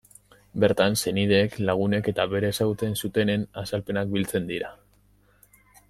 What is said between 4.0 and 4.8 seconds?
biltzen dira.